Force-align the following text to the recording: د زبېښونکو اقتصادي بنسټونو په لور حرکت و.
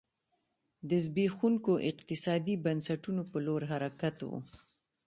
د 0.89 0.91
زبېښونکو 1.05 1.73
اقتصادي 1.91 2.55
بنسټونو 2.65 3.21
په 3.31 3.37
لور 3.45 3.61
حرکت 3.71 4.15
و. 4.27 4.31